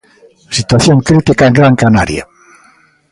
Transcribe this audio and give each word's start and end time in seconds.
Situación 0.57 0.97
crítica 1.07 1.43
en 1.45 1.53
Gran 1.57 1.75
Canaria. 1.83 2.23